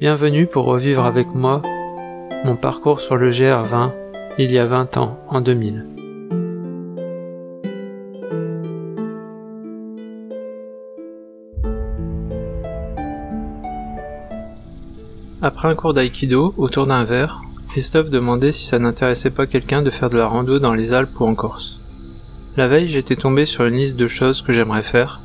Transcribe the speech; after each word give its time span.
Bienvenue 0.00 0.46
pour 0.46 0.64
revivre 0.64 1.04
avec 1.04 1.26
moi 1.34 1.60
mon 2.46 2.56
parcours 2.56 3.02
sur 3.02 3.18
le 3.18 3.30
GR20 3.30 3.90
il 4.38 4.50
y 4.50 4.58
a 4.58 4.64
20 4.64 4.96
ans, 4.96 5.18
en 5.28 5.42
2000. 5.42 5.86
Après 15.42 15.68
un 15.68 15.74
cours 15.74 15.92
d'aïkido, 15.92 16.54
autour 16.56 16.86
d'un 16.86 17.04
verre, 17.04 17.42
Christophe 17.68 18.08
demandait 18.08 18.52
si 18.52 18.64
ça 18.64 18.78
n'intéressait 18.78 19.28
pas 19.28 19.46
quelqu'un 19.46 19.82
de 19.82 19.90
faire 19.90 20.08
de 20.08 20.16
la 20.16 20.26
rando 20.26 20.58
dans 20.58 20.72
les 20.72 20.94
Alpes 20.94 21.20
ou 21.20 21.26
en 21.26 21.34
Corse. 21.34 21.78
La 22.56 22.68
veille, 22.68 22.88
j'étais 22.88 23.16
tombé 23.16 23.44
sur 23.44 23.66
une 23.66 23.76
liste 23.76 23.96
de 23.96 24.08
choses 24.08 24.40
que 24.40 24.54
j'aimerais 24.54 24.82
faire, 24.82 25.20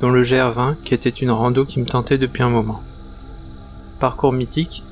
dont 0.00 0.10
le 0.10 0.22
GR20 0.22 0.76
qui 0.84 0.94
était 0.94 1.10
une 1.10 1.32
rando 1.32 1.64
qui 1.64 1.80
me 1.80 1.86
tentait 1.86 2.18
depuis 2.18 2.44
un 2.44 2.50
moment. 2.50 2.82
Parcours 4.02 4.32
mythique, 4.32 4.82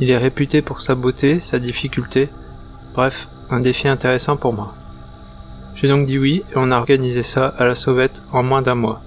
il 0.00 0.10
est 0.10 0.16
réputé 0.16 0.62
pour 0.62 0.80
sa 0.80 0.94
beauté, 0.94 1.38
sa 1.38 1.58
difficulté, 1.58 2.30
bref, 2.94 3.28
un 3.50 3.60
défi 3.60 3.88
intéressant 3.88 4.38
pour 4.38 4.54
moi. 4.54 4.74
J'ai 5.74 5.86
donc 5.86 6.06
dit 6.06 6.18
oui 6.18 6.44
et 6.50 6.54
on 6.56 6.70
a 6.70 6.78
organisé 6.78 7.22
ça 7.22 7.48
à 7.58 7.66
la 7.66 7.74
sauvette 7.74 8.22
en 8.32 8.42
moins 8.42 8.62
d'un 8.62 8.74
mois. 8.74 9.02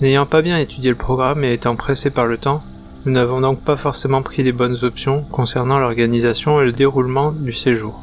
N'ayant 0.00 0.26
pas 0.26 0.42
bien 0.42 0.58
étudié 0.58 0.90
le 0.90 0.96
programme 0.96 1.44
et 1.44 1.52
étant 1.52 1.76
pressé 1.76 2.10
par 2.10 2.26
le 2.26 2.36
temps, 2.36 2.64
nous 3.04 3.12
n'avons 3.12 3.40
donc 3.40 3.60
pas 3.60 3.76
forcément 3.76 4.22
pris 4.22 4.42
les 4.42 4.50
bonnes 4.50 4.82
options 4.82 5.22
concernant 5.30 5.78
l'organisation 5.78 6.60
et 6.60 6.64
le 6.64 6.72
déroulement 6.72 7.30
du 7.30 7.52
séjour. 7.52 8.02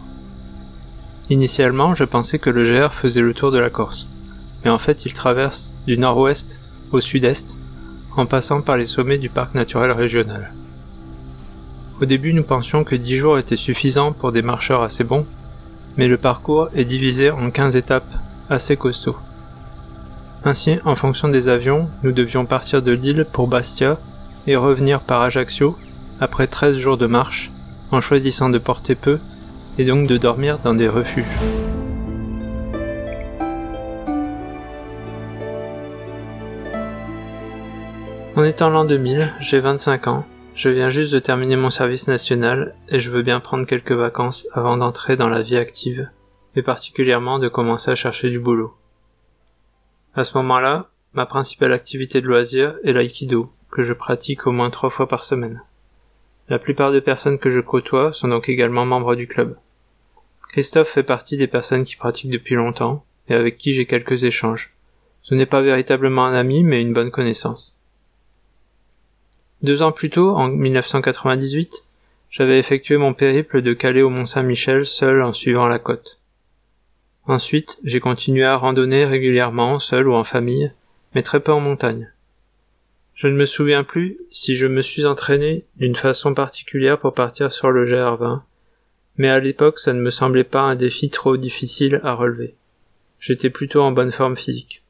Initialement, 1.30 1.96
je 1.96 2.06
pensais 2.06 2.40
que 2.40 2.50
le 2.50 2.64
GR 2.64 2.94
faisait 2.94 3.20
le 3.20 3.34
tour 3.34 3.52
de 3.52 3.60
la 3.60 3.70
Corse, 3.70 4.08
mais 4.64 4.72
en 4.72 4.80
fait 4.80 5.06
il 5.06 5.14
traverse 5.14 5.74
du 5.86 5.98
nord-ouest 5.98 6.62
au 6.94 7.02
sud-est, 7.02 7.58
en 8.16 8.26
passant 8.26 8.62
par 8.62 8.78
les 8.78 8.86
sommets 8.86 9.18
du 9.18 9.30
parc 9.30 9.56
naturel 9.56 9.92
régional. 9.92 10.54
Au 12.02 12.06
début 12.06 12.34
nous 12.34 12.44
pensions 12.44 12.84
que 12.84 12.96
10 12.96 13.16
jours 13.16 13.38
étaient 13.38 13.56
suffisants 13.56 14.12
pour 14.12 14.32
des 14.32 14.42
marcheurs 14.42 14.82
assez 14.82 15.04
bons, 15.04 15.26
mais 15.98 16.08
le 16.08 16.18
parcours 16.18 16.70
est 16.76 16.86
divisé 16.86 17.32
en 17.32 17.50
15 17.50 17.76
étapes 17.76 18.12
assez 18.50 18.76
costauds. 18.78 19.18
Ainsi, 20.46 20.78
en 20.84 20.96
fonction 20.96 21.30
des 21.30 21.48
avions, 21.48 21.88
nous 22.04 22.12
devions 22.12 22.46
partir 22.46 22.82
de 22.82 22.92
Lille 22.92 23.26
pour 23.32 23.48
Bastia 23.48 23.98
et 24.48 24.56
revenir 24.56 25.00
par 25.00 25.22
Ajaccio 25.22 25.78
après 26.20 26.48
13 26.48 26.78
jours 26.78 26.98
de 26.98 27.08
marche, 27.08 27.52
en 27.92 28.02
choisissant 28.02 28.50
de 28.50 28.58
porter 28.58 28.96
peu 28.96 29.20
et 29.78 29.86
donc 29.86 30.08
de 30.08 30.18
dormir 30.18 30.60
dans 30.60 30.74
des 30.74 30.90
refuges. 30.90 31.26
On 38.36 38.44
est 38.44 38.64
en 38.64 38.72
l'an 38.72 38.84
2000, 38.84 39.32
j'ai 39.42 39.60
25 39.60 40.08
ans, 40.08 40.26
je 40.56 40.70
viens 40.70 40.90
juste 40.90 41.14
de 41.14 41.20
terminer 41.20 41.56
mon 41.56 41.70
service 41.70 42.08
national 42.08 42.74
et 42.90 42.98
je 42.98 43.12
veux 43.12 43.22
bien 43.22 43.40
prendre 43.40 43.68
quelques 43.68 43.92
vacances 43.92 44.48
avant 44.54 44.76
d'entrer 44.76 45.18
dans 45.18 45.30
la 45.30 45.44
vie 45.44 45.56
active, 45.56 46.10
et 46.56 46.64
particulièrement 46.64 47.38
de 47.38 47.48
commencer 47.48 47.92
à 47.92 47.96
chercher 47.96 48.32
du 48.32 48.40
boulot. 48.40 48.74
À 50.16 50.24
ce 50.24 50.36
moment-là, 50.40 50.90
ma 51.14 51.28
principale 51.28 51.74
activité 51.74 52.22
de 52.22 52.28
loisir 52.28 52.74
est 52.84 52.94
l'aïkido, 52.94 53.52
que 53.70 53.84
je 53.84 53.94
pratique 53.94 54.48
au 54.48 54.52
moins 54.52 54.72
trois 54.72 54.90
fois 54.90 55.08
par 55.08 55.24
semaine. 55.24 55.62
La 56.50 56.58
plupart 56.58 56.92
des 56.92 57.02
personnes 57.02 57.38
que 57.38 57.52
je 57.52 57.60
côtoie 57.60 58.14
sont 58.14 58.30
donc 58.30 58.50
également 58.50 58.84
membres 58.84 59.16
du 59.16 59.28
club. 59.28 59.58
Christophe 60.50 60.90
fait 60.90 61.04
partie 61.04 61.38
des 61.38 61.48
personnes 61.48 61.86
qui 61.86 61.98
pratiquent 61.98 62.32
depuis 62.32 62.56
longtemps 62.56 63.06
et 63.30 63.36
avec 63.36 63.60
qui 63.60 63.74
j'ai 63.74 63.86
quelques 63.86 64.24
échanges. 64.24 64.74
Ce 65.22 65.36
n'est 65.36 65.46
pas 65.46 65.62
véritablement 65.62 66.26
un 66.26 66.34
ami 66.34 66.64
mais 66.64 66.82
une 66.82 66.94
bonne 66.94 67.12
connaissance. 67.12 67.73
Deux 69.64 69.82
ans 69.82 69.94
plus 69.94 70.10
tôt, 70.10 70.36
en 70.36 70.50
1998, 70.50 71.88
j'avais 72.30 72.60
effectué 72.60 72.98
mon 72.98 73.14
périple 73.14 73.62
de 73.62 73.72
Calais 73.72 74.02
au 74.02 74.10
Mont-Saint-Michel 74.10 74.86
seul 74.86 75.22
en 75.24 75.32
suivant 75.32 75.68
la 75.68 75.80
côte. 75.80 76.20
Ensuite, 77.28 77.80
j'ai 77.86 78.02
continué 78.02 78.44
à 78.44 78.58
randonner 78.58 79.06
régulièrement, 79.06 79.80
seul 79.80 80.10
ou 80.10 80.16
en 80.16 80.26
famille, 80.26 80.74
mais 81.16 81.24
très 81.24 81.40
peu 81.40 81.54
en 81.54 81.62
montagne. 81.62 82.12
Je 83.16 83.28
ne 83.28 83.38
me 83.38 83.46
souviens 83.46 83.86
plus 83.86 84.18
si 84.32 84.56
je 84.58 84.68
me 84.68 84.82
suis 84.82 85.06
entraîné 85.06 85.64
d'une 85.78 85.96
façon 85.96 86.34
particulière 86.34 87.00
pour 87.00 87.14
partir 87.14 87.50
sur 87.50 87.72
le 87.72 87.86
GR20, 87.86 88.42
mais 89.16 89.30
à 89.30 89.40
l'époque 89.40 89.80
ça 89.80 89.94
ne 89.94 90.02
me 90.02 90.10
semblait 90.10 90.44
pas 90.44 90.60
un 90.60 90.76
défi 90.76 91.10
trop 91.10 91.38
difficile 91.38 92.02
à 92.04 92.16
relever. 92.16 92.56
J'étais 93.22 93.50
plutôt 93.50 93.82
en 93.82 93.94
bonne 93.94 94.12
forme 94.12 94.36
physique. 94.36 94.83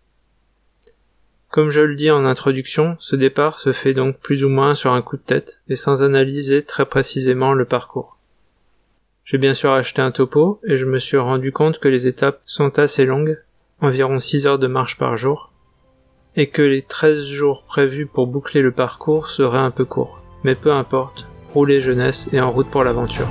Comme 1.54 1.70
je 1.70 1.82
le 1.82 1.94
dis 1.94 2.10
en 2.10 2.26
introduction, 2.26 2.96
ce 2.98 3.16
départ 3.16 3.60
se 3.60 3.74
fait 3.74 3.94
donc 3.94 4.18
plus 4.18 4.44
ou 4.44 4.50
moins 4.50 4.74
sur 4.74 4.92
un 4.92 5.04
coup 5.04 5.18
de 5.18 5.22
tête 5.22 5.62
et 5.70 5.76
sans 5.76 6.02
analyser 6.02 6.64
très 6.64 6.88
précisément 6.88 7.54
le 7.54 7.66
parcours. 7.66 8.18
J'ai 9.24 9.38
bien 9.38 9.54
sûr 9.54 9.72
acheté 9.72 10.02
un 10.02 10.10
topo 10.10 10.60
et 10.68 10.78
je 10.78 10.86
me 10.86 10.98
suis 10.98 11.18
rendu 11.18 11.52
compte 11.52 11.78
que 11.78 11.88
les 11.88 12.08
étapes 12.08 12.42
sont 12.46 12.80
assez 12.80 13.06
longues, 13.06 13.38
environ 13.82 14.18
6 14.18 14.48
heures 14.48 14.58
de 14.58 14.66
marche 14.66 14.98
par 14.98 15.16
jour, 15.16 15.52
et 16.36 16.50
que 16.50 16.64
les 16.64 16.82
13 16.82 17.24
jours 17.24 17.66
prévus 17.68 18.08
pour 18.08 18.26
boucler 18.26 18.64
le 18.64 18.72
parcours 18.72 19.30
seraient 19.30 19.60
un 19.60 19.70
peu 19.70 19.86
courts. 19.86 20.24
Mais 20.44 20.56
peu 20.56 20.72
importe, 20.72 21.28
rouler 21.54 21.82
jeunesse 21.82 22.30
et 22.34 22.42
en 22.42 22.50
route 22.50 22.72
pour 22.72 22.84
l'aventure. 22.84 23.28